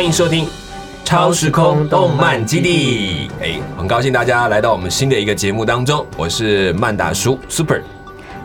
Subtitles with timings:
[0.00, 0.48] 欢迎收听
[1.04, 3.30] 超时空动漫基地。
[3.38, 7.82] 哎，很高兴大家来到我们新的一个节目当中，我是曼达叔 Super。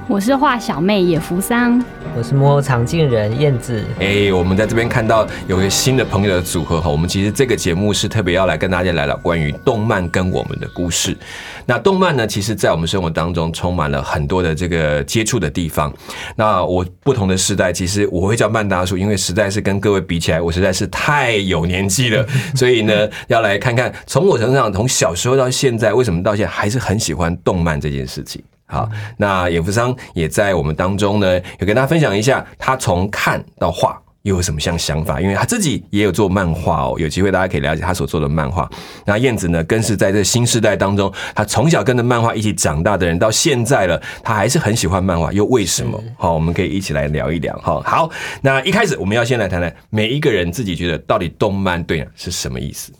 [0.07, 1.83] 我是画小妹野福桑，
[2.15, 3.83] 我是摸长镜人燕子。
[3.99, 11.17] 哎，我们在这边看到有一个新的朋友的组合哈，我们其实这个节目是特别要来跟大家聊聊关于动漫跟我们的故事。
[11.65, 15.91] 那动漫呢，其实在我们生活当中充满了很多的这个接触的地方。
[16.35, 22.23] 那我不同的时代，其实我会叫曼大叔，因为实在是跟各位比起来，我实在是太有年纪了。
[22.53, 28.43] 所以呢，要来看看从我身上，从小时候到现在，为什么到现在还是很喜欢动漫这件事情。
[28.67, 38.67] 好，那野福商也在我们当中呢，有跟大家分享一下他从看到画又有什么像想法，因为他自己也有做漫画哦，有机会大家可以了解他所做的漫画。
[39.05, 46.03] 那燕子呢，更是在这新时代当中，他从小跟着漫画一起长大的人，到现在了，他还是很喜欢漫画，又为什么？
[46.17, 47.55] 好，我们可以一起来聊一聊。
[47.59, 48.09] 哈，好，
[48.41, 52.91] 那一开始我们要先来谈谈每一个人自己觉得到底动漫对是什么意思，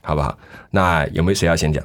[0.00, 0.38] 好不好？
[0.70, 1.82] 那有没有谁要先讲？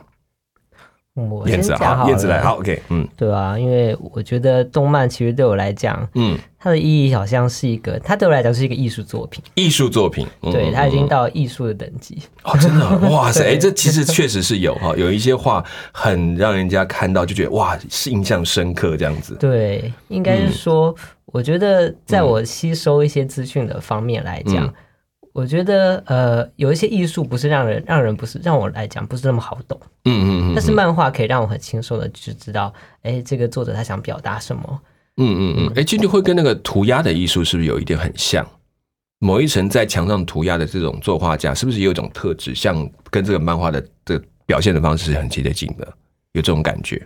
[1.46, 12.18] 燕子好，燕子来好，OK，嗯，对啊，因为我觉得动漫其实对我来讲，嗯，它的意义好像是一个，它对我来讲是一个艺术作品，艺术作品，对，它已经到艺术的等级。
[12.44, 20.96] 哦，真的， 哇塞，哎，这其实确实是有哈，有一些画很让人家看到就觉得哇，是印象深刻这样子，对，应该是说，
[21.28, 24.74] 我觉得在我吸收一些资讯的方面来讲。
[25.34, 34.82] 我觉得呃，有一些艺术不是让人让人不是让我来讲不是那么好懂，嗯嗯嗯，但是漫画可以让我很轻松的就知道，哎，这个作者他想表达什么，
[35.18, 38.48] 嗯嗯嗯，哎，这就会跟那个涂鸦的艺术是不是有一点很像？
[39.20, 45.88] 某一层在墙上涂鸦的这种作画家，是不是有一种特质，像跟这个漫画的的表现的方式是很接近的？
[46.34, 47.02] 有这种感觉？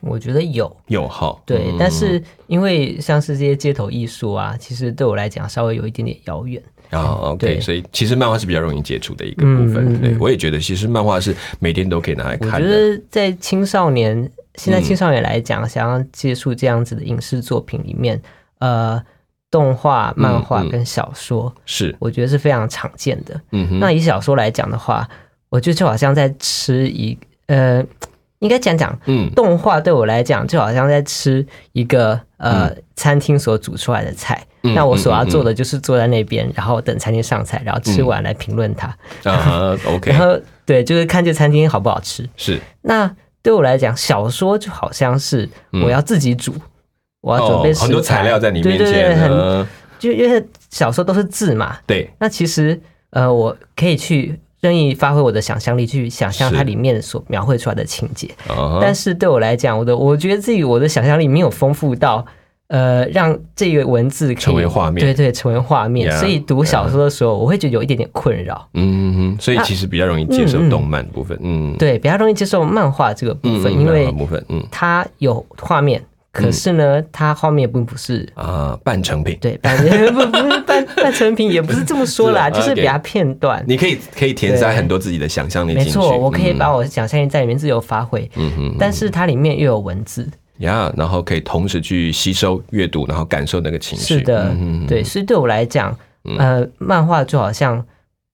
[0.00, 6.62] 我觉得有有哈，对，但是因为像是这些街头艺术啊，其实对我来讲稍微有一点点遥远。
[6.90, 10.00] 啊，OK，所以其实漫画是比较容易接触的一个部分。
[10.00, 12.48] 对，我也觉得，其实漫画是每天都可以拿来看。
[12.52, 18.22] 我觉得在青少年，现在青少年来讲，想要接触这样子的影视作品里面，
[18.60, 19.02] 呃，
[19.50, 23.40] 动画、漫画跟小说，是我觉得是非常常见的。
[23.50, 25.08] 嗯哼，那以小说来讲的话，
[25.48, 27.84] 我觉得就好像在吃一呃。
[28.40, 38.88] 应该讲讲，嗯，动画对我来讲就好像在吃一个呃餐厅所煮出来的菜，那我所要做的就是坐在那边，然后等餐厅上菜，然后吃完来评论它。
[39.24, 40.10] 啊，OK。
[40.12, 42.28] 然后对，就是看这餐厅好不好吃。
[42.36, 42.60] 是。
[42.82, 43.10] 那
[43.42, 45.48] 对我来讲，小说就好像是
[45.84, 46.54] 我要自己煮，
[47.22, 49.66] 我要准备很多材料在你面前，很
[49.98, 51.78] 就因为小说都是字嘛。
[51.86, 52.10] 对。
[52.18, 52.78] 那其实
[53.10, 54.38] 呃，我可以去。
[54.62, 58.30] 愿意发挥我的想象力去想象它里面所描绘出来的情节，
[58.80, 62.24] 但是对我来讲，我的我觉得自己我的想象力没有丰富到，
[62.68, 66.10] 呃，让这个文字成为画面，对对，成为画面。
[66.18, 68.66] 所以读小说的时候，我会觉得有一点点困扰。
[68.74, 71.38] 嗯哼，所以其实比较容易接受动漫部分。
[71.42, 76.02] 嗯，对，比较容易接受漫画这个部分，因为部分，嗯，它有画面。
[76.36, 79.76] 可是呢，它后面并不是啊半成品，对，半
[80.12, 83.64] 不不是半半成品，也不是这么说啦， 就是比较片段。
[83.66, 88.30] 你可以可以填塞很多自己的想象力没错，我可以把我想象力在里面自由发挥。
[88.36, 94.18] 嗯哼，但是它里面又有文字呀，然后可以同时去吸收阅读，然后感受那个情绪。
[94.18, 94.54] 是的，
[94.86, 95.96] 对，所以对我来讲，
[96.38, 97.84] 呃，漫画就好像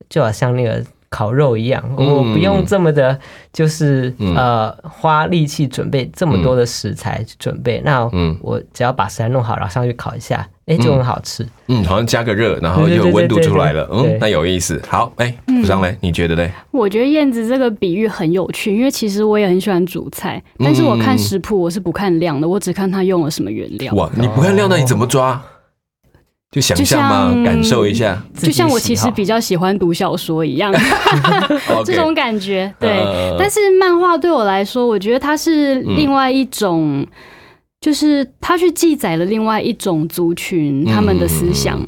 [0.09, 0.85] 就好像那个。
[1.13, 3.17] 烤肉一样，我不用这么的，
[3.53, 8.09] 就是呃花力气准备这么多的食材去准备，那
[8.41, 11.47] 我只要把食材弄好，然后上去烤一下，哎，就很好吃。
[11.69, 13.87] 嗯，好像加个热，然后就有温度出来了。
[13.93, 14.81] 嗯，那有意思。
[14.89, 16.51] 好，哎，不上来，你觉得嘞？
[16.71, 23.93] 我觉得燕子这个比喻很有趣，因为其实我也很喜欢煮菜，但是我看食谱我是不看量的，我只看它用了什么原料。
[23.95, 25.41] 哇，你不看量，那你怎么抓？
[26.53, 27.43] 就想象吗？
[27.43, 30.71] 感受一下，就像我其实比较喜欢读小说一样，
[31.83, 32.73] 这种感觉。
[32.79, 33.03] 对，
[33.39, 37.07] 但是漫画对我来说，我觉得它是另外一种，
[37.81, 41.81] 就是它去记载了另外一种族群他们的思想。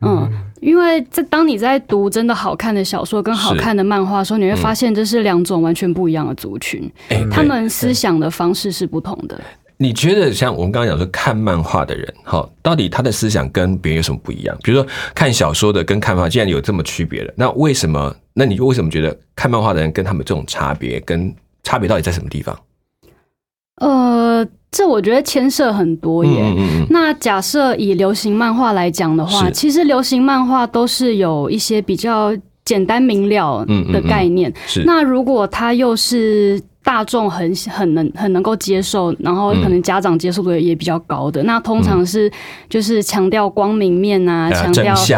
[0.00, 0.28] 嗯，
[0.60, 6.90] 因为在当你在读真的好看的小说跟好看的漫画的时候，你会发现这是两种完全不一样的族群，
[7.30, 9.40] 他们思想的方式是不同的。
[9.78, 14.56] 你觉得像我们刚刚讲说看漫画的人，哈，到底他的思想跟别人有什么不一样？
[14.62, 18.14] 比如说看小说的跟看漫画，既然有这么区别了，那为什么？
[18.34, 22.56] 那你为什么觉得看漫画的人跟他们这种差别，跟差别到底在什么地方？
[23.76, 26.54] 呃，这我觉得牵涉很多耶。
[26.88, 32.32] 那假设以流行漫画来讲的话，其实流行漫画都是有一些比较
[32.64, 34.52] 简单明了的概念。
[34.66, 34.84] 是。
[34.84, 36.62] 那如果他又是。
[36.84, 41.42] 大大众很很能很能够接受，然后可能家长接受度也比较高的。
[41.44, 42.30] 那通常是
[42.68, 45.16] 就是强调光明面啊，强调心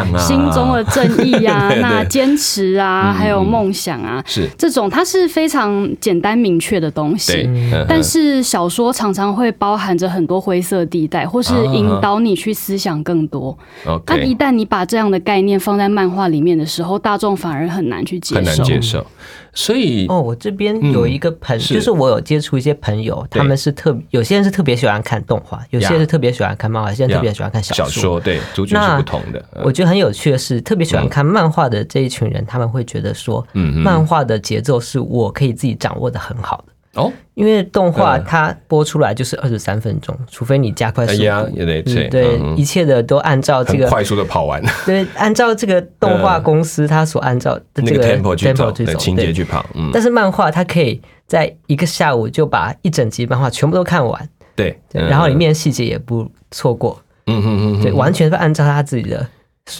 [0.51, 7.47] 中的正义啊， 那坚持啊，还有梦想啊，是这种它是非常简单明确的东西。
[7.89, 13.55] 但是小说常常会包含着很多灰色地带，或是引导你去思想更多。
[14.07, 18.35] 那一旦你把这样的概念放在漫画里面的时候，大众反而很难去接受。
[18.35, 19.05] 很难接受。
[19.55, 28.19] 所以哦，我这边有一个朋，就是我有接触一些朋友，他们是特有些人是特别喜欢看动画，有些人是特别喜欢看漫画，有些人特别喜欢看小说。
[28.19, 29.43] 对，族群是不同的。
[29.63, 36.73] 我觉得很有趣的是，特别喜欢看漫画的这一群人，他们会觉得说，漫画的节奏是我可以自己掌握的很好的。
[36.95, 41.19] 哦，因为动画它播出来就是二十三分钟，除非你加快速度，
[42.09, 49.65] 对，一切的都按照这个快速的跑完，对，按照这个动画公司它所按照的这个 tempo 去走，情节去跑。
[49.75, 59.27] 嗯，但是漫画它可以在一个下午就把一整集漫画全部都看完，对，然后里面细节也不错过，嗯嗯嗯，对，完全是按照他自己的。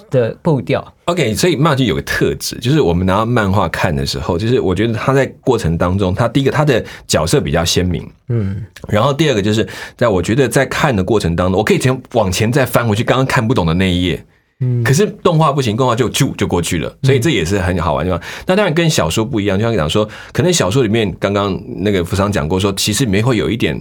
[0.09, 14.25] 的步调，OK，所以漫剧有个特质，就是我们拿到漫画看的时候，就是我觉得他在过程当中，他第一个他的角色比较鲜明，嗯，然后第二个就是在我觉得在看的过程当中，我可以前往前再翻回去刚刚看不懂的那一页，
[14.61, 18.27] 嗯，可是动画不行，动画就就就过去了，所以这也是很好玩的地方。
[18.47, 23.79] 那当然跟小说不一样，就像讲说，可能小说里面刚刚那个福商讲过，说其实里面会有一点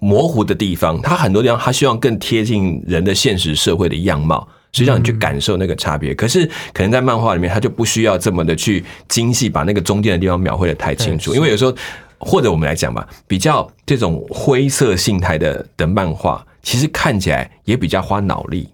[0.00, 4.48] 模糊的地方，他很多地方他希望更贴近人的现实社会的样貌。
[4.72, 11.34] 是让你去感受那个差别，可是可能在漫画里面，他就不需要这么的去精细，把那个中间的地方描绘的太清楚。
[11.34, 11.74] 因为有时候，
[12.18, 18.68] 或者我们来讲吧，比较这种灰色性态的的漫画，其实看起来也比较花脑力。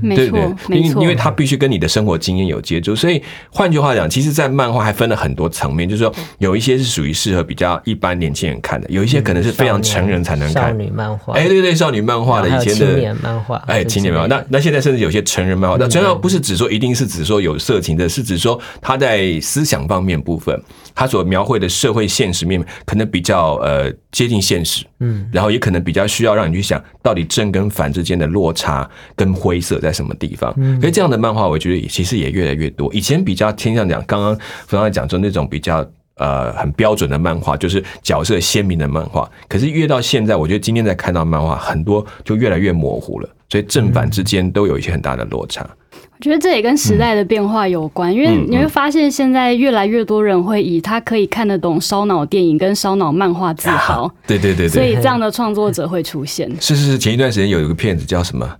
[0.00, 0.38] 没错，
[0.68, 10.70] 没错，因为因为他必须跟你的生活经验有接触，所以换句话讲，其实，在漫画还分了很多层面，就是说，有一些是属于适合比较一般年轻人看的，有一些可能是非常成人才能看。
[10.70, 11.34] 少女漫画。
[11.34, 14.26] 哎，对对，少女漫画的以前的青年漫画，哎，青年漫画。
[14.26, 20.58] 那那现在甚至有些成人漫画，那成人不是指说一定是指说有色情的，是指说他在思想方面部分，
[20.94, 30.54] 他所描绘的社会现实面可能比较呃接近现实，嗯，然后也可能比较需要让你去想到底正跟反之间的落差跟灰色在什么地方。
[30.80, 32.92] 所以这样的漫画，我觉得其实也越来越多。
[32.94, 35.84] 以前比较偏向讲，刚刚刚才讲说那种比较
[36.16, 39.28] 呃很标准的漫画，就是角色鲜明的漫画。
[39.48, 43.28] 可是越到现在，我觉得今天在看到漫画，很多就越来越模糊了。
[43.48, 45.64] 所以正反之间都有一些很大的落差。
[45.92, 54.10] 我觉得这也跟时代的变化有关，因为你会发现现在越来越多人会以他可以看得懂烧脑电影跟烧脑漫画自豪。
[54.26, 56.50] 对对对对，所以这样的创作者会出现。
[56.58, 58.50] 是是是，前一段时间有一个片子叫什么？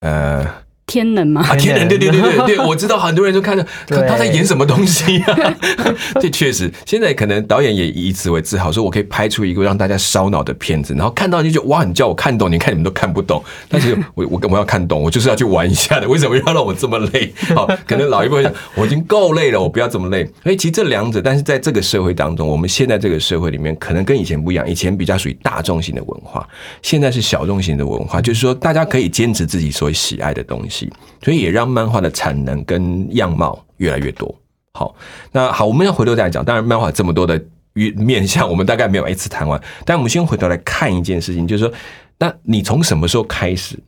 [0.00, 0.67] 呃。
[0.88, 1.42] 天能吗？
[1.46, 5.56] 啊，天能，对对对对对，我知道很多人都看着 他在演什么东西啊。
[6.20, 13.44] 这确实，现在可能导演也以此为自豪，说我可以拍出一个让大家烧脑的片子，然后看到就觉得哇，你叫我看懂，你看你们都看不懂。
[13.68, 16.08] 但是我 我我要看懂，我就是要去玩一下的。
[16.08, 17.32] 为什么要让我这么累？
[17.54, 20.26] 好，可能老一辈想我已经够累了，我不要这么累。
[20.42, 24.68] 所以其实这两者，但是在这个社会当中，我们现在这个社会里面，可能跟以前不一样。
[24.68, 26.48] 以前比较属于大众型的文化，
[26.82, 30.77] 现在是小众型的文化，就是说大家可以坚持自己所喜爱的东西。
[31.22, 34.34] 所以也让漫画的产能跟样貌越来越多。
[34.74, 34.94] 好，
[35.32, 36.44] 那好，我们要回头再讲。
[36.44, 37.42] 当然，漫画这么多的
[37.72, 39.60] 面面向，我们大概没有一次谈完。
[39.84, 41.72] 但我们先回头来看一件事情，就是说，
[42.18, 43.78] 那你从什么时候开始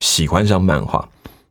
[0.00, 1.08] 喜欢上漫画？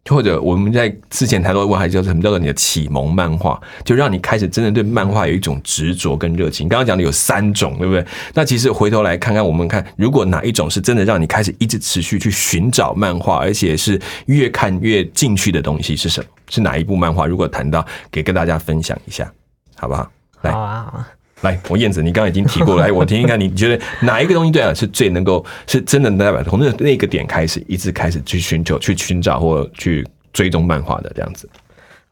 [0.10, 6.68] 或者我们在之前谈到过，还叫什么叫做你的启蒙漫画，就让你开始真的对漫画有一种执着跟热情。
[6.68, 8.06] 刚刚讲的有三种，对不对？
[8.34, 16.28] 那其实回头来看看，我们看如果哪一种是真的让你开始一直持续去寻找漫画，而且是越看越进去的东西是什么？
[16.50, 17.26] 是哪一部漫画？
[17.26, 19.32] 如果谈到，给跟大家分享一下，
[19.76, 20.12] 好不好？
[20.42, 20.52] 来。
[20.52, 21.08] 好啊。
[21.42, 31.50] 来，我燕子，你刚刚已经提过来， 我听听看，你觉得哪一个东西对啊是最能够是真的代表从那那个点开始，一直开始去寻求、去寻找或去追踪漫画的这样子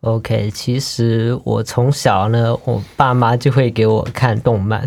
[0.02, 4.82] ？OK，其实我从小呢，我爸妈就会给我看动漫，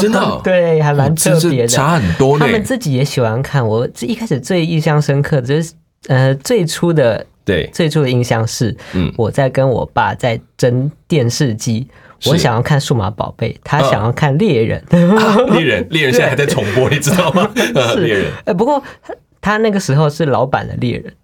[0.00, 2.38] 真的 对，还蛮特别的，差很多。
[2.38, 3.66] 他们自己也喜欢看。
[3.66, 5.72] 我一开始最印象深刻的就是
[6.08, 11.86] 呃，最初的对最初的印象是，嗯，我在跟我爸在争电视机。
[12.26, 14.82] 我想要看数码宝贝，他想要看猎人。
[14.90, 17.50] 猎人， 猎人现在还在重播，你知道吗？
[17.98, 18.32] 猎人。
[18.46, 21.14] 哎，不过他他那个时候是老版的猎人，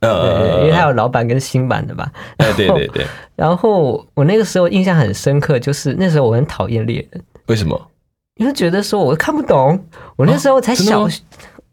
[0.00, 2.10] 呃，因为他有老版跟新版的吧。
[2.56, 3.06] 对对对。
[3.34, 7.22] 然后我那个时候印象很深刻，就是那时候我很讨厌猎人。
[7.46, 7.88] 为什么？
[8.36, 9.78] 因为觉得说我看不懂。
[10.16, 11.06] 我那时候才小，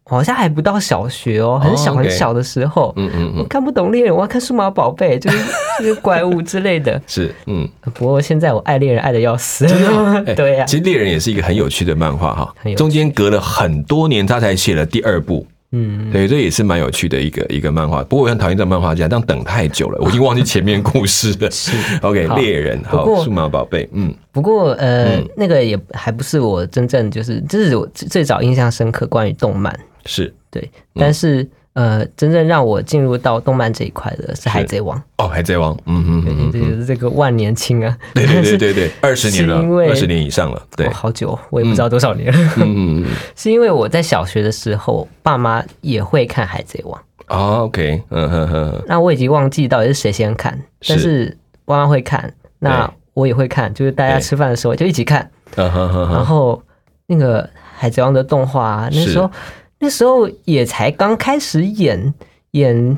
[0.09, 5.37] 好像还不到小学哦，很小很小的时候，嗯嗯嗯，我看不懂猎人，我要看数码宝贝， 就是
[5.79, 6.99] 就是怪物之类的。
[7.07, 7.67] 是，嗯。
[7.93, 9.65] 不过现在我爱猎人爱的要死，
[10.35, 10.65] 对呀。
[10.65, 15.45] 其实猎人也是一个很有趣的漫画哈，中间隔了很多年，他才写了第二部。
[15.71, 18.03] 嗯，对，这也是蛮有趣的一个一个漫画。
[18.03, 21.51] 不过我很讨厌这个漫画家，这样等太久了，我已经忘记前面故事了。
[21.51, 21.71] 是，
[22.01, 24.13] OK，猎人，好，数码宝贝，嗯。
[24.31, 29.77] 不过呃，那个也还不是我真正就是，这是我最早印象深刻关于动漫。
[30.05, 31.47] 是对，但是
[31.79, 42.29] 呃，真正让我进入到动漫这一块的是《海贼王》哦，《海贼王》嗯嗯嗯，这就是这个万年青啊，对对对对对，二十年了，二十年以上了，对，好久，我也不知道多少年。
[42.33, 42.37] 了。
[42.57, 43.05] 嗯嗯
[43.37, 47.01] 是因为我在小学的时候，爸妈也会看《海贼王》
[47.33, 56.61] 哦，OK，嗯哼哼，那我已经忘记到底是谁先看，但是妈妈会看，那我也会看，就是大家吃饭的时候就一起看，然后
[57.07, 57.41] 那个
[57.77, 59.31] 《海贼王》的动画那时候。
[59.79, 62.13] 那时候也才刚开始演
[62.51, 62.97] 演，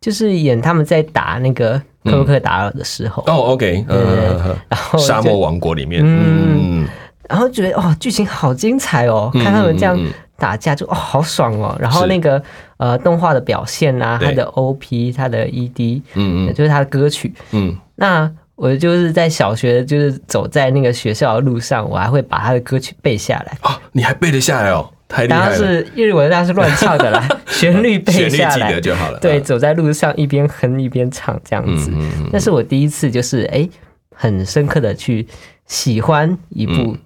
[0.00, 3.22] 就是演他们在打那个克洛克达尔的时候。
[3.26, 6.86] 哦，OK，嗯，然后沙漠王国里面，嗯，
[7.28, 9.98] 然后觉得哦，剧情好精彩哦，看他们这样
[10.36, 11.76] 打架就哦好爽哦。
[11.78, 12.42] 然后那个
[12.78, 23.56] 呃动画的表现啊，它的 OP，它的 ED，嗯嗯，就是它的歌曲，嗯，那我就是在小学就是走在那个学校的路上，我还会把他的歌曲背下来。
[23.60, 24.90] 啊，你还背得下来哦？
[25.28, 27.28] 当然是日文，当然是乱唱的啦。
[27.46, 29.18] 旋律背下来就好了。
[29.18, 31.92] 对，走在路上一边哼一边唱这样子。
[32.32, 33.68] 那是我第一次，就是哎，
[34.14, 35.26] 很深刻的去
[35.66, 36.96] 喜欢一部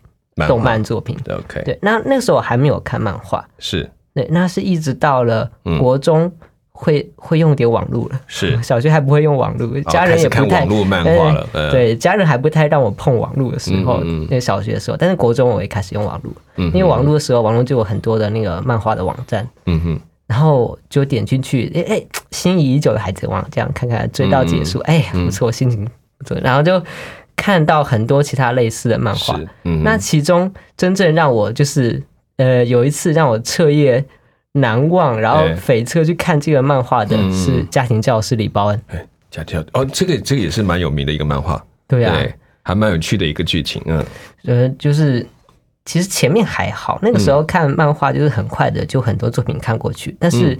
[0.46, 1.16] 动漫作品。
[1.28, 6.32] OK，对，那那个时候我还没有看漫画，是对，那是一直到了国中。
[6.76, 8.59] 会会用点网络了，是。
[8.61, 11.49] 小学还不会用网络，家人也不太网络漫画了。
[11.71, 22.02] 对，家人还不太让我碰网络的时候，那小学的时候，但是国中我也开始用网络，因为网络的时候，网络就有很多的那个漫画的网站，嗯哼，然后就点进去，哎哎，
[22.33, 25.88] 心仪已久的海贼王，这样看看追到结束，哎，不错，心情
[26.19, 26.83] 不错，然后就
[27.37, 32.02] 看到很多其他类似的漫画，那其中真正让我就是
[32.38, 34.04] 呃有一次让我彻夜。
[34.56, 38.82] 难忘，然后翡翠去看这个漫画的是家庭教师李包恩。
[38.88, 41.61] 哎，家庭教哦，这个这个也是蛮有名的一个漫画。
[41.88, 42.16] 对啊，
[42.62, 43.82] 还蛮有趣的一个剧情。
[43.87, 44.04] 嗯，
[44.44, 45.26] 呃，就是
[45.84, 50.16] 其实前面还好，那个时候看漫画就是很快的，就很多作品看过去。
[50.20, 50.56] 但是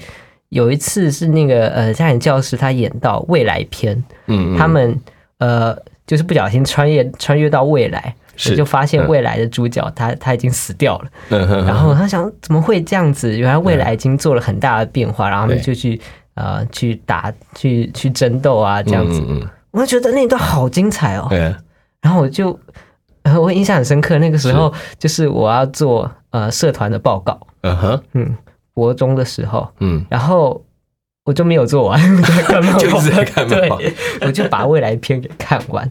[0.49, 5.01] 有一次是那个呃家庭教师他演到未来篇，嗯，他们
[5.39, 8.15] 呃就是不小心穿越穿越到未来。
[8.37, 13.37] 是，就发现未来的主角他他已经死掉了，然后他想怎么会这样子？
[13.39, 16.01] 原来未来已经做了很大的变化，然后他们就去
[16.35, 19.23] 呃去打去去争斗啊这样子。
[19.71, 21.27] 我就觉得那一段好精彩哦。
[21.29, 21.55] 对。
[22.01, 22.59] 然后我就
[23.41, 27.41] 我印象很深刻，那个时候就是我要做呃社团的报告。
[27.63, 28.03] 嗯哼。
[28.13, 28.37] 嗯，
[28.73, 29.69] 国中的时候。
[29.81, 30.05] 嗯。
[30.09, 30.63] 然后。
[31.25, 31.99] 我就没有做完，
[32.79, 33.79] 就一直在看漫画。
[34.21, 35.91] 我就把未来篇给看完。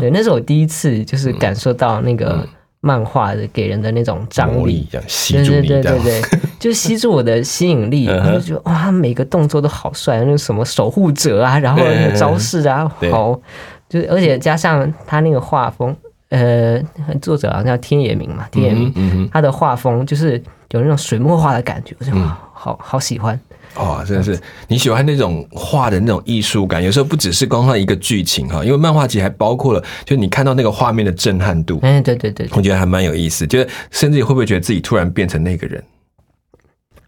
[0.00, 2.46] 对，那是我第一次就是感受到那个
[2.80, 6.22] 漫画的给人的那种张力，吸住你，对对对，
[6.58, 8.06] 就吸住我的吸引力。
[8.06, 13.40] 我就觉得哇，每个动作都好帅，那什么守护者啊，然后那个招式啊，好，
[13.88, 15.96] 就是而且加上他那个画风，
[16.28, 16.78] 呃，
[17.22, 20.40] 作者好像叫天野明嘛，天野明，他的画风就是
[20.72, 22.12] 有那种水墨画的感觉，我就
[22.52, 23.40] 好好喜欢。
[23.76, 31.78] 哦，真的是你喜欢那种画的那种艺术感，有时候不只是光看一个剧情哈，因为漫画其实还包括了，就你看到那个画面的震撼度。
[31.82, 35.82] 嗯，对对对，我觉得还蛮有意思，就是甚至会不会觉得自己突然变成那个人？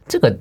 [0.06, 0.38] 这个。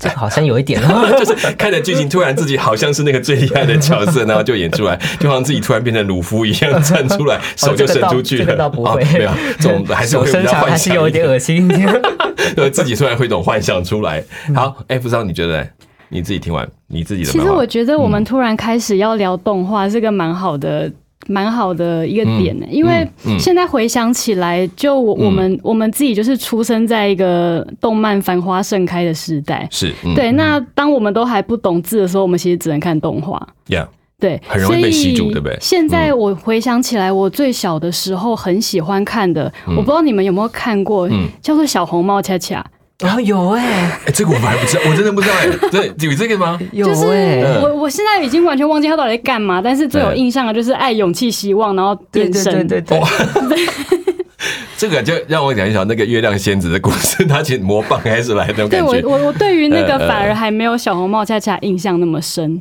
[0.00, 0.80] 这个好像有一点，
[1.18, 8.44] 就是看着剧情，突然自己好像是那个最厉害的角色，然后就演出来，就好像自己突然变成鲁夫一样站出来，手就伸出去了。
[8.44, 11.68] 这个倒不会，没有，这种还是会比较幻想，还是有一点恶心。
[12.56, 14.22] 对，自己突然会一种幻想出来。
[14.54, 15.66] 好，哎，不知道你觉得？
[16.10, 17.30] 你自己听完你自己的。
[17.30, 20.88] 其实我觉得我们突然开始要聊动画，是个蛮好的。
[21.26, 23.06] 蛮好的一个点呢，因为
[23.38, 30.32] 现在回想起来，就我我们我们自己就是出生在一个动漫繁花盛开的时代，是对。
[30.32, 33.86] 那当我们都还不懂字的时候，我们其实只能看动画，Yeah，
[34.18, 35.56] 对，很容易被吸住，对不对？
[35.60, 41.08] 现在我回想起来，我最小的时候很喜欢看的，我不知道你们有没有看过，
[41.40, 42.60] 叫做《小红帽恰恰》。
[43.00, 46.58] 哦，有哎，哎，这个我们还不知道，我真的不知道哎，对，有这个吗？
[46.72, 53.00] 有哎，我我现在已经完全忘记他到底在干嘛，但是最有印象的就是爱、勇气、希望，然后变身，对对对
[53.48, 53.68] 对。
[54.84, 62.60] 这个就让我讲一讲那个月亮仙子的故事，他其实魔棒还是来的对我我我对于那个反而还没有小红帽恰恰印象那么深，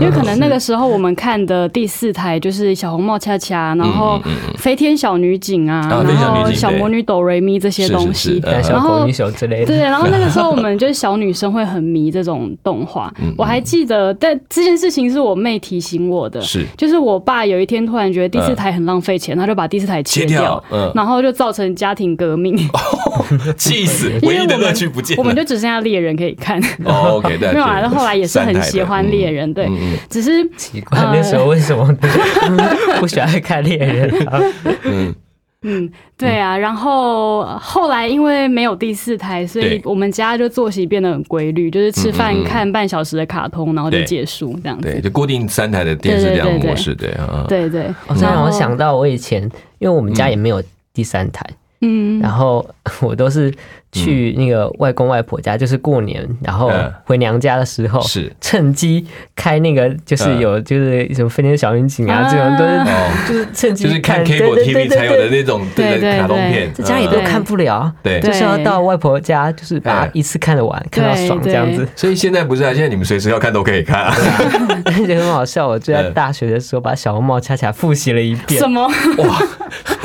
[0.00, 4.22] 因为可能那个时候我们看的第四台就是小红帽恰恰，然后
[4.56, 5.98] 飞天小女警啊，然
[6.32, 9.66] 后小魔女哆瑞咪这些东西，然后女手之类的。
[9.66, 13.12] 对，然后那个时候 我们就是小女生会很迷这种动画。
[13.36, 16.64] 我还记得，但这件事情是我妹提醒我的，是。
[16.76, 20.62] 就是我爸有一天突然觉得第四台很浪费钱，他就把第四台切掉，
[20.94, 22.56] 然后就造成家庭革命，
[23.56, 26.60] 气死，唯一的乐趣不见，我们就只剩下猎人可以看。
[26.84, 29.68] 哦，OK，对， 没有啊，后来也是很喜欢猎人，对，
[30.10, 31.96] 只是奇怪那时候为什么
[32.98, 34.12] 不喜欢看猎人？
[34.84, 35.14] 嗯。
[35.66, 44.86] 嗯，对啊，然后后来因为没有第四台，所以我们家就作息变得很规律，就是吃饭看半小时的卡通，然后就结束这样子。
[44.86, 47.46] 对，就固定三台的电视这样模式，对啊。
[47.48, 49.42] 对对，这让我想到我以前，
[49.78, 50.62] 因为我们家也没有
[50.94, 51.44] 第三台，
[51.82, 52.66] 嗯，然后
[53.02, 53.52] 我都是。
[53.94, 56.70] 去那个外公外婆家，就是过年，然后
[57.04, 58.30] 回娘家的时候，是。
[58.40, 71.86] 趁机开那个，就是有就是什么飞天小女警啊，这种都是就是趁机就是看 cable TV 才有的那种对对卡通片，在家里都看不了，对，就是要到外婆家，就是把一次看得完，看到爽这样子。
[71.94, 74.02] 所以现在不是啊，现在你们随时要看都可以看。
[74.02, 74.14] 啊，
[74.86, 75.68] 而且很好笑。
[75.68, 78.82] 我就在大学的时候把小红帽恰恰复习了一遍，什么？
[79.18, 79.42] 哇？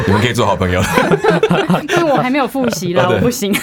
[0.05, 0.81] 你们可以做好朋友，
[1.89, 3.53] 但我还没有复习啦，我不行。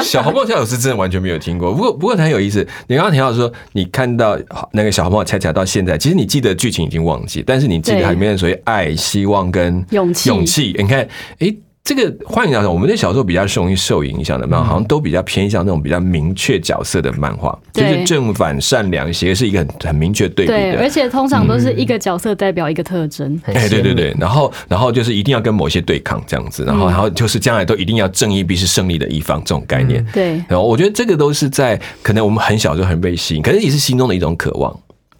[0.00, 2.66] 小红帽恰恰是真的完全没有听过，不过不过很有意思。
[2.86, 4.38] 你刚刚提到说，你看到
[4.72, 10.28] 那个小红帽恰恰到现在，其实你记得剧情已经忘记，但是你记得里面所谓爱、希望跟勇气。
[10.28, 11.06] 勇气，你看，
[11.38, 11.54] 哎。
[11.84, 23.40] 这个换言讲，我们在小时候比较容易受影响的漫画，好像都比较偏向那种比较明确角色的漫画，就是正反善良邪是一个很很明确对比的，而且通常都是一个角色代表一个特征。
[23.46, 30.06] 哎，对对对，然后然后就是一定要跟某些对抗这样子，然后然后就是将来都一定要正义必是胜利的一方这种概念。
[30.12, 34.72] 对，然后我觉得这个都是在可能我们很小就很被吸引，可能也是心中的一种渴望。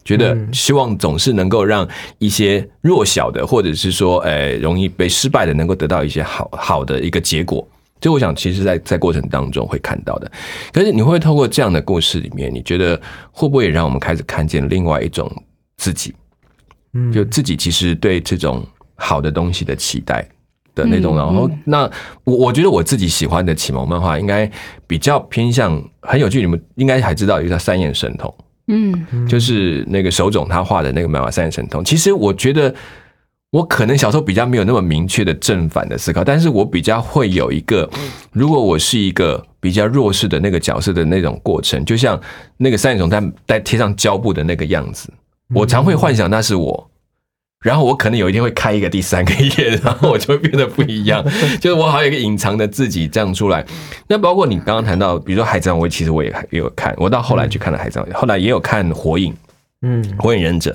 [0.04, 1.87] 觉得希望总是能够让
[2.18, 7.66] 一些弱小的，或者是说，诶，容易被失败的，能够得到一些好好的一个结果。
[8.00, 10.28] 就我想，其实，在在过程当中会看到的。
[10.73, 15.30] 可是，你会透过这样的故事里面，你觉得会不会也让我们开始看见另外一种
[15.76, 16.12] 自己？
[16.94, 20.28] 嗯，就自己其实对这种好的东西的期待
[20.75, 21.17] 的那种。
[21.17, 21.88] 然后，那
[22.25, 24.50] 我我觉得我自己喜欢的启蒙漫画，应该
[24.88, 26.41] 比较偏向很有趣。
[26.41, 28.28] 你们应该还知道一个叫《三眼神童》。
[28.75, 31.82] 嗯，就是那个手冢他画的那个漫画《三眼神通》。
[31.85, 32.75] 其实我觉得，
[33.50, 37.89] 我可能小时候比较没有那么明确的正反的思考，但是我比较会有一个，
[38.32, 42.19] 如果我是一个比较弱势的那个角色的那种过程，就像
[42.56, 45.13] 那个三眼虫在在贴上胶布的那个样子，
[45.54, 46.91] 我常会幻想那是我。
[47.62, 51.25] 然后我可能有一天会开一个第三个页，然后我就会变得不一样，
[51.60, 53.64] 就是我好像一个隐藏的自己这样出来。
[54.08, 59.32] 那包括你刚刚谈到，比如说《海贼王》，我其实我也也有看，我到后来去看了《海贼王》，后来也有看《火影》，
[59.82, 60.71] 嗯，《火影忍者》。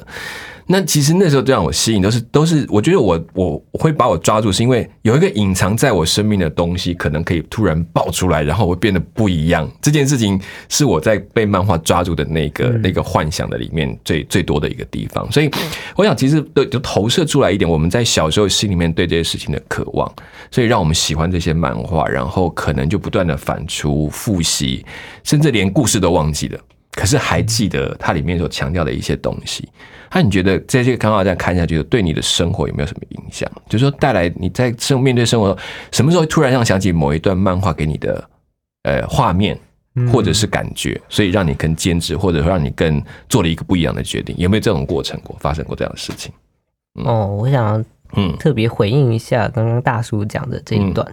[0.69, 9.65] 那其实那时候最让我吸引都是都是，我觉得我我会把我抓住，是因为有一个隐藏在我生命的东西，可能可以突然爆出来，然后会变得不一样。
[9.81, 15.31] 这件事情是我在被漫画抓住的那个那个幻想的里面最最多的一个地方。
[15.31, 15.49] 所以
[15.95, 20.11] 我想，其实都就投射出来一点我们在小时候心里面对这些事情的渴望，
[20.51, 24.85] 所以让我们喜欢这些漫画，然后可能就不断的反刍、复习，
[25.23, 26.59] 甚至连故事都忘记了，
[26.97, 29.69] 可是还记得它里面所强调的一些东西。
[30.11, 33.47] 那你觉得在这个刚好这样看下去，对你的生活有没有什么影响？
[33.69, 35.55] 就是说，带来你在生面对生活，
[35.91, 38.29] 什么时候突然让想起某一段漫画给你的
[38.81, 39.55] 呃画面，
[40.11, 44.35] 或者是感觉，所以让你更坚持，或者说让你更做了一个不一样的决定？
[44.39, 46.33] 有没有这种过程过发生过这样的事情？
[47.05, 47.83] 哦，我想
[48.15, 51.05] 嗯特别回应一下刚刚大叔讲的这一段，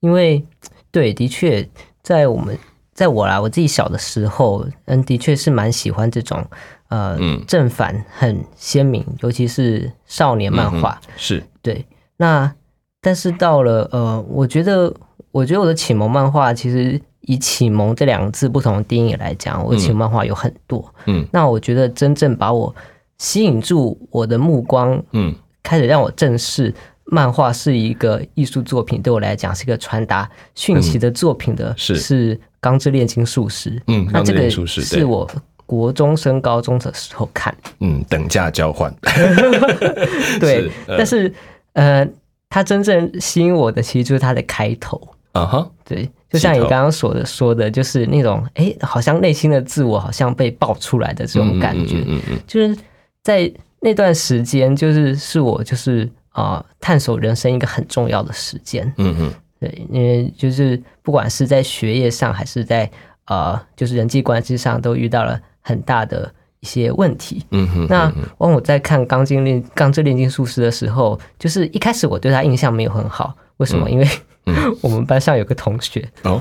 [0.00, 0.44] 因为
[0.90, 1.66] 对，的确
[2.02, 2.58] 在我们
[2.96, 6.44] 在我啦我自己小的时候，嗯，的确是蛮喜欢这种。
[6.88, 11.84] 呃，正反很鲜明，尤其是少年漫画，是对。
[12.16, 12.54] 那
[13.02, 14.94] 但是到了呃，我觉得，
[15.32, 20.94] 我觉得我的启蒙漫画，其实以启蒙这两个字不同的定义来讲，我的启蒙漫画有很多。
[21.06, 22.72] 嗯，那我觉得真正把我
[23.18, 26.72] 吸引住我的目光，嗯，开始让我正视
[27.06, 31.96] 漫画是一个艺术作品，对我来讲是一个传达讯息的作品的，是。
[31.96, 33.70] 是《钢之炼金术师》。
[33.86, 35.28] 嗯，那这个是我。
[35.68, 38.94] 国中升高中的时候看，嗯，等价交换，
[40.38, 41.34] 对，但是
[41.72, 42.08] 呃，
[42.48, 44.96] 它真正吸引我的其实就是它的开头，
[45.32, 52.78] 啊哈，对，就像你刚刚所的说的，就是那种哎，好像内心的自我好像被爆出来的这种感觉，嗯嗯，就是
[53.24, 58.92] 在那段时间，就是是我就是啊探索人生一个很重要的时间。
[58.98, 62.90] 嗯哼，对，因为就是不管是在学业上还是在
[63.26, 67.42] 呃就是人际关系上，都遇到了很大的一些问题。
[67.52, 73.88] 嗯哼，那当我在看《钢筋炼钢之炼金术师》的时候，就是一开始我对他印象没有很好，为什么？
[73.90, 74.06] 因为
[74.82, 76.40] 我们班上有个同学哦。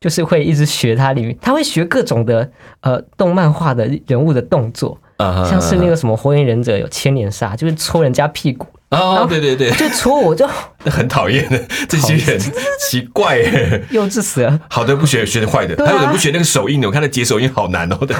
[0.00, 2.50] 就是会一直学他里面，他会学各种的
[2.82, 8.66] 呃动漫画的人物的动作，像是那个什么火影忍者有千年杀，就是戳人家屁股。
[8.94, 10.46] 哦，对对对，就戳我就
[10.86, 12.40] 很讨厌的 这些人，
[12.80, 13.38] 奇怪，
[13.90, 14.60] 幼稚死了。
[14.68, 18.14] 好的不学，学的坏的，还有人不学那个手印的，我看他解手印好难哦的。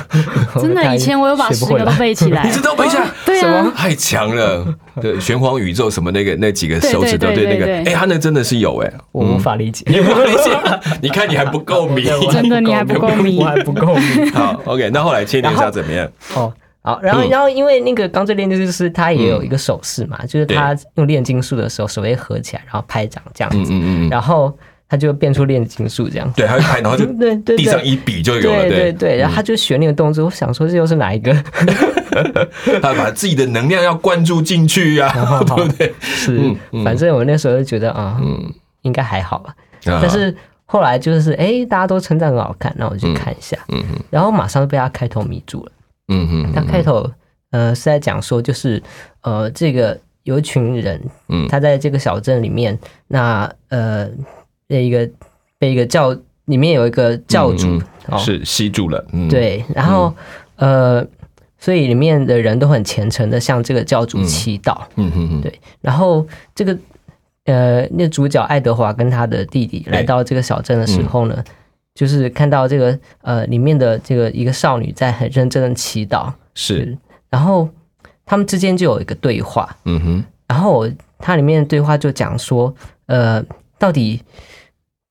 [0.60, 3.10] 真的，以前我有把十个都背起来，你知道背下来？
[3.24, 4.66] 对啊，太强了。
[5.00, 10.56] 对，玄黄宇宙什么那个那几个手指头，对那个，哎，他那真的是有哎，我无法理解，你无法理解。
[11.02, 14.30] 你看你还不够迷，真的你还不够迷，我还不够迷。
[14.32, 16.08] 好，OK，那后来千年杀怎么样？
[16.34, 16.52] 哦。
[16.84, 24.54] 好，然后，然后，因为那个钢之炼金术师他也有一个手势嘛，就是他用炼金术的时候手会合起来，然后拍掌这样子，嗯嗯嗯，然后
[24.86, 31.32] 他就变出炼金术这样，对，他会拍，然后就 对对，地上一比就有了，对对，然后他就学那个动作，我想说这又是哪一个？
[32.82, 35.10] 他把自己的能量要灌注进去呀，
[35.46, 35.92] 对不对？
[36.00, 40.34] 是，反正我那时候就觉得啊，嗯，应该还好吧，但是
[40.66, 43.56] 后来就是哎，大家都称赞很好看，那我去看一下，
[44.10, 45.72] 然后马上被他开头迷住了。
[46.08, 47.10] 嗯哼，他开头
[47.50, 48.82] 呃是在讲说，就是
[49.22, 54.08] 呃这个有一群人，嗯，他在这个小镇里面，那呃
[54.68, 55.08] 那一个
[55.58, 56.14] 被一个教
[56.44, 57.80] 里面有一个教主
[58.18, 60.14] 是吸住了，嗯，对，然后
[60.56, 61.02] 呃
[61.58, 66.76] 所以里面的人都很虔诚的向这个教主祈祷，嗯哼哼，对，然后这个
[67.46, 71.42] 呃那主角爱德华跟他的弟弟来到这个小镇的时候呢。
[71.94, 76.96] 就是看到这个呃里面的这个一个少女在很认真的祈祷，是，
[77.30, 77.68] 然后
[78.26, 82.74] 他们之间就有一个对话，嗯哼，然后它里面的对话就讲说，
[83.06, 83.40] 呃，
[83.78, 84.20] 到底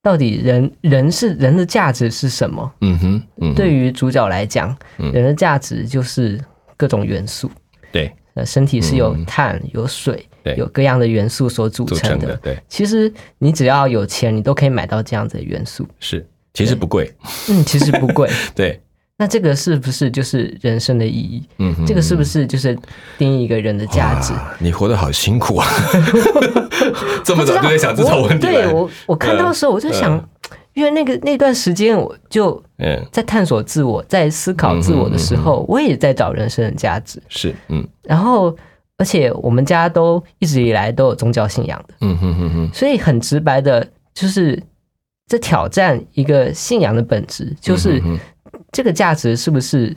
[0.01, 2.69] 到底人人是人的价值是什么？
[2.81, 6.37] 嗯哼，对于主角来讲，人的价值就是
[6.75, 7.49] 各种元素，
[7.93, 16.27] 对，呃，身体是由碳、有水、有各样的元素所组成的，对，其实你只要有钱，你都可以买到这样子的元素，是。
[16.53, 17.11] 其实不贵，
[17.49, 18.29] 嗯，其实不贵。
[18.53, 18.79] 对，
[19.17, 21.43] 那这个是不是就是人生的意义？
[21.57, 22.77] 嗯，这个是不是就是
[23.17, 24.33] 定义一个人的价值？
[24.59, 25.67] 你活得好辛苦啊！
[27.25, 28.45] 这么早就在想这种问题。
[28.45, 30.23] 对我，我看到的时候我就想，
[30.73, 32.61] 因为那个那段时间我就
[33.11, 37.19] 在探索自我，在思考自我的时候，我也在找人生的价值。
[37.29, 37.83] 是，嗯。
[38.03, 38.55] 然后，
[38.97, 42.69] 而且我们家都一直以来都有宗教信仰的，嗯哼哼哼。
[42.71, 44.61] 所以很直白的，就是。
[45.27, 48.01] 这挑战一个信仰的本质，就是
[48.71, 49.95] 这个价值是不是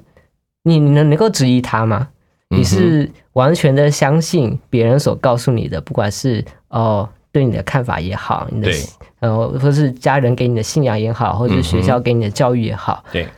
[0.63, 2.09] 你能能够质疑它吗？
[2.49, 8.71] 你是完全的相信别人所告诉你的，不管是哦对你的看法也好，你的
[9.19, 13.29] 呃或是家人给你的信仰也好，或者学校给你的教育也好，对，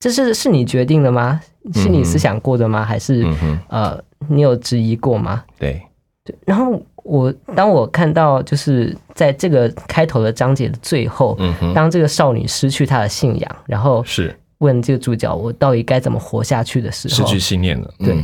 [0.00, 1.40] 这是是你决定的吗？
[1.74, 2.82] 是你思想过的吗？
[2.84, 3.24] 还是
[3.68, 5.44] 呃你有质疑过吗？
[5.58, 5.82] 对
[6.24, 6.82] 对，然后。
[7.04, 17.90] 我当我看到就是在这个开头的章节的最后，嗯当这个少女失去她的信仰，然后是问这个主角我到底该怎么活下去的时候，失去信念了。
[17.98, 18.16] 对，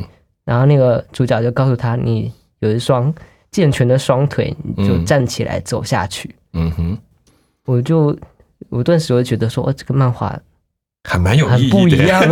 [0.44, 3.14] 然后那个主角就告诉他：“你有一双
[3.50, 6.98] 健全的双腿，你就站起来走下去。”嗯哼，
[7.66, 8.18] 我就
[8.70, 10.34] 我顿时会觉得说：“哦，这个漫画
[11.04, 12.22] 还蛮有意义，不一样。”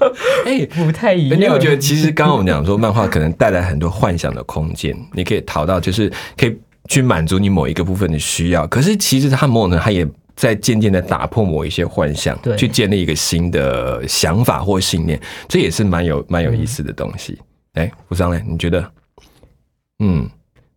[0.46, 1.38] 哎，不太一样。
[1.40, 6.56] 你有觉得，其实刚刚我们讲说，漫画可能带来很多幻想的空间，你可以逃到，就是可以
[6.88, 8.66] 去满足你某一个部分的需要。
[8.66, 17.38] 可是其实它某种，它也在渐渐的打破某一些幻想，去建立一个新的想法或信念，这也是蛮有蛮有意思的东西。
[17.74, 18.90] 哎，吴商嘞，你觉得？
[20.00, 20.28] 嗯。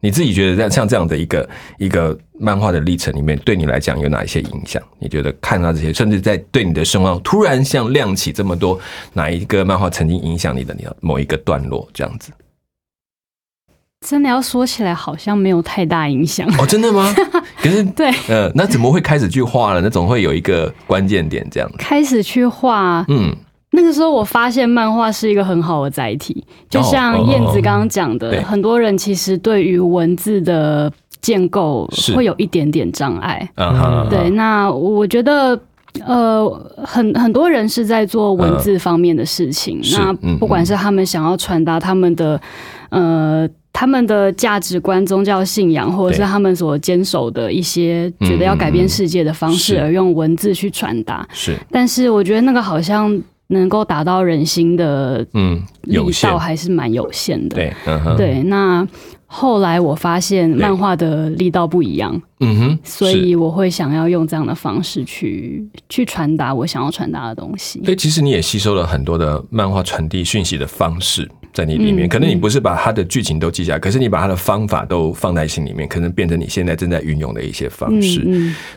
[0.02, 4.82] 你自己觉得在像这样的一个一个漫画的历程里面，对你来讲有哪一些影响？
[4.98, 8.80] 你觉得看到这些，甚至在对你的生活突然像亮起这么多，
[9.14, 12.32] 哪一个漫画曾经影响你的你某一个段落这样子？
[14.08, 16.66] 真的要说起来，好像没有太大影响哦。
[16.66, 17.14] 真的吗？
[17.58, 19.82] 可是 对，呃，那怎么会开始去画了？
[19.82, 21.76] 那总会有一个关键点这样子。
[21.78, 23.36] 开始去画，嗯。
[23.72, 33.48] 那个时候，我发现漫画是一个很好的载体，就像燕子刚刚讲的，很多人其实对于文字的建构会有一点点障碍。
[34.10, 35.60] 对，那我觉得，
[36.04, 39.80] 呃，很很多人是在做文字方面的事情。
[39.94, 42.42] 那不管是他们想要传达他们的，
[42.90, 51.28] 呃，他们的价值观、宗教信仰，或者是他们所坚守的一些觉得要改变世界的方式，而用文字去传达。
[51.32, 53.22] 是，但是我觉得那个好像。
[53.52, 57.56] 能够打到人心的，嗯，力道还是蛮有限的。
[57.56, 57.74] 对，
[58.16, 58.44] 对。
[58.44, 58.88] 那
[59.26, 67.84] 后来我发现漫画的力道不一样，嗯哼，所以我会想要用这样的方式去去传达我想要传达的东西。
[67.84, 78.24] 所以其实你也吸收了很多的漫画传递讯息的方式在你里面，可能你不是把它的剧情都记下来，可是你把它的方法都放在心里面，可能变成你现在正在运用的一些方式。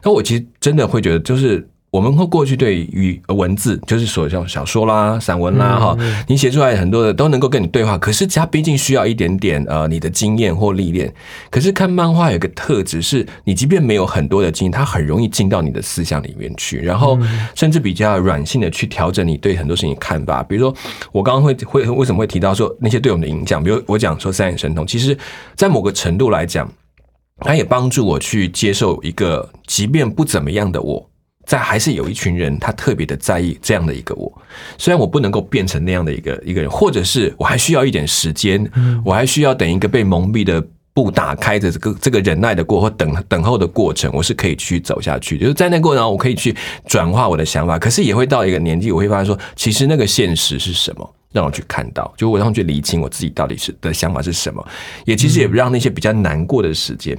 [0.03, 1.69] 那我其实真的会觉得就是。
[1.93, 5.95] 我们会过去对于文字，就是所像小说啦、散文啦，哈，
[6.27, 7.99] 你写出来很多的都能够跟你对话。
[7.99, 11.13] 可是它毕竟需要一点点呃你的经验或历练。
[11.51, 17.19] 可是看漫画有个特质是，你即便没有很多的经验，它很容易进到你的思想里面去，然后
[17.55, 20.43] 甚至比较软性的去调整你对很多事情看法。
[20.43, 20.75] 比如说，
[21.13, 23.63] 我刚刚会会为什么会提到说那些对我们的影响？
[23.63, 25.15] 比如我讲说三眼神童，其实
[25.55, 26.67] 在某个程度来讲，
[27.41, 31.12] 它也帮助我去接受一个即便不怎么样的我。
[31.45, 34.33] 在还是有一群人，他特别的在意这样的一个我，
[34.79, 38.65] 虽然我不能够变成那样的一个一个人，或者是我还需要一点时间，
[39.05, 46.55] 我还需要等一个被蒙蔽的不打开的这个这个忍耐的过或等等候的过程，我是可以去走下去，就是在那过程中，我可以去
[46.87, 51.15] 转化我的想法，可是也会到一个年纪，我会发现说，其实那个现实是什么？
[51.33, 54.65] 让我去看到，就我让去理清我自己到底是的想法是什么，
[55.05, 57.17] 也其实也让那些比较难过的时间，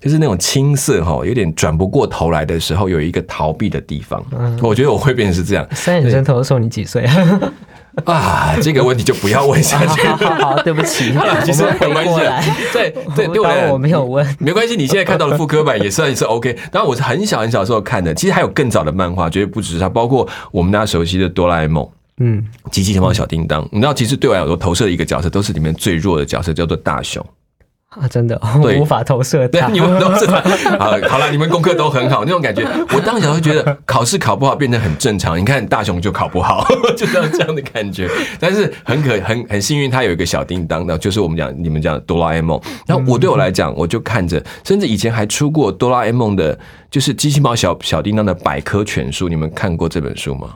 [0.00, 4.22] 就是那种青涩哈，有点转不过头来的时候，有一个逃避的地方。
[4.62, 5.66] 我觉得我会变成是这样。
[5.72, 7.04] 三眼针头的时候你几岁
[8.04, 8.54] 啊？
[8.60, 10.06] 这个问题就不要问下去。
[10.42, 11.14] 好，对不起，
[11.46, 12.20] 其实没关系。
[12.72, 14.76] 对对，对我我没有问，没关系。
[14.76, 16.52] 你现在看到的复刻版也算是 OK。
[16.70, 21.88] 当然我是很小很小时候看的，其实还有更早的漫画，绝对不只是它，包括我们大家熟悉的哆啦 A 梦。
[22.18, 27.24] 嗯，机器人猫小叮当，你知道，其实对我来说，投射的一个角色都是里面最弱的角色，叫做大雄
[27.90, 29.48] 啊，真的，我无法投射。
[29.48, 35.38] 对，你们都是好，好了，你们功课都很好，那种感觉，我当时会觉得考试考不好变得很正常。
[35.38, 38.06] 你看大雄就考不好， 就这样这样的感觉。
[38.38, 42.60] 但是很可很很幸运，他有一个小叮当的，就是我们讲你们讲哆啦 A 梦。
[42.86, 46.58] 然后我对我来讲，我就看着，甚至以前还出过哆啦 A 梦的，
[46.90, 49.28] 就是机器猫小小叮当的百科全书。
[49.28, 50.48] 你们看过这本书吗？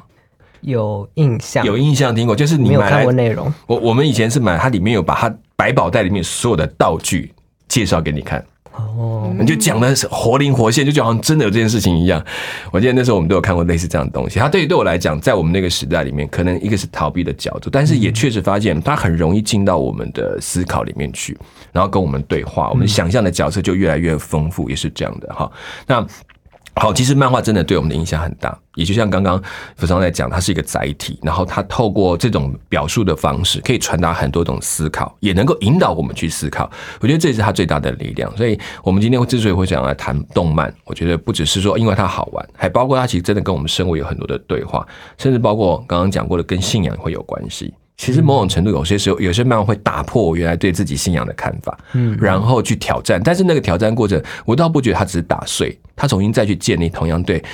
[0.62, 3.53] 有印象，有印象听过，就是你没有看过内容。
[3.66, 7.33] 我我们以前是买，它里面有把它百宝袋里面所有的道具
[7.68, 8.44] 介绍给你看。
[8.73, 12.25] 哦，你就讲的是活灵活现，就就好像真的有这件事情一样。
[12.70, 14.38] 我记得那时候我们都有看过类似这样的东西。
[14.38, 21.37] 它对于对我来讲，在我们那个时代里面，可能一个是逃避的角度，但是也确实发现它很容易进到我们的思考里面去，
[21.73, 25.51] 然后跟我们对话，我们想象的角色就越来越丰富，也是这样的哈。
[25.87, 26.07] 那。
[26.81, 29.38] 好，其实漫画真的对我们的影响很大，也就像刚刚
[29.77, 36.71] 福昌在讲，它是一个载体，然后它透过这种表述的方式，可以传达很多种思考，也能够引导我们去思考。
[37.01, 38.35] 我觉得这是它最大的力量。
[38.35, 44.87] 所以，我们今天之所以会想要来谈动漫，我觉得不只是说因为它好玩，还包括它其实真的跟我们生活有很多的对话，
[45.19, 47.75] 甚至包括刚刚讲过的跟信仰会有关系。
[48.01, 53.21] 其实某种程度，有些时候有些漫画会打破我原来对自己信仰的看法，嗯，然后去挑战。
[53.23, 57.45] 但是那个挑战过程，我倒不觉得它只是打碎，它重新再去建立同样对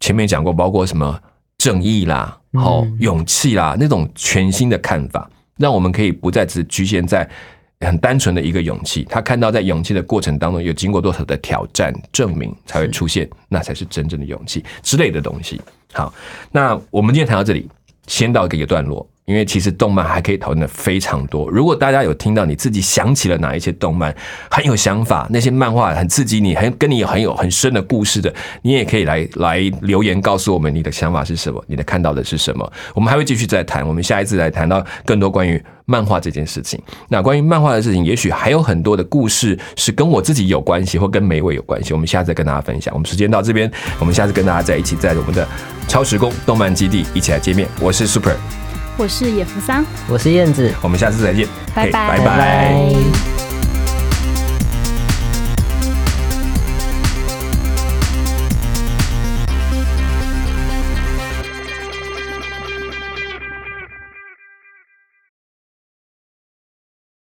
[0.00, 1.16] 前面讲过，包括什么
[1.58, 7.30] 正义啦、好勇气啦那种全新的看法，让我们可以不再只局限在
[7.78, 9.06] 很单纯的一个勇气。
[9.08, 15.60] 他看到在勇气的过程当中，有经过多少的挑战证明才会出现，那才是真正的勇气之类的东西。
[15.92, 16.12] 好，
[16.50, 17.70] 那我们今天谈到这里，
[18.08, 19.08] 先到一个段落。
[19.26, 21.48] 因为其实动漫还可以讨论的非常多。
[21.50, 24.14] 如果大家有听到你自己想起了哪一些动漫
[24.50, 28.32] 很有想法，那些漫画很刺激你，很跟你有很有很深的故事的，
[28.62, 32.70] 你也可以来来留言告诉我们你的想法是什么，你的看到的是什么。
[32.94, 36.80] 我们还会继续再谈，我们下一次来谈到更多关于漫画这件事情。
[37.08, 41.94] 那关于漫画的事情，也许还有很多的故事是跟我自己有关系，或跟每一位有关系。
[41.94, 42.92] 我们下次再跟大家分享。
[42.92, 45.46] 我们时间到这边，我们下次跟大家在一起，在我们的
[45.88, 47.66] 超时空动漫基地一起来见面。
[47.80, 48.63] 我是 Super。
[48.96, 52.18] 我是野福桑，我是燕子，我们下次再见，拜拜。
[52.18, 53.43] 拜拜。